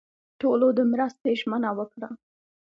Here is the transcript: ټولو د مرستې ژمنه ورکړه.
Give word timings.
ټولو 0.39 0.67
د 0.77 0.79
مرستې 0.91 1.29
ژمنه 1.39 1.69
ورکړه. 1.77 2.09